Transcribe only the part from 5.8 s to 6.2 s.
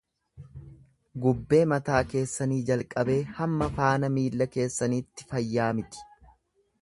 miti.